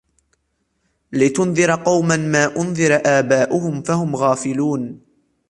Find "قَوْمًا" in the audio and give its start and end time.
1.83-2.17